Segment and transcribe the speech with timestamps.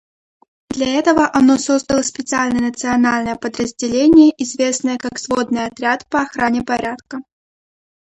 [0.71, 7.19] Для этого оно создало специальное национальное подразделение, известное как «Сводный отряд по охране порядка».